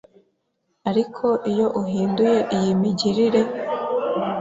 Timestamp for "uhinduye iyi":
1.81-2.71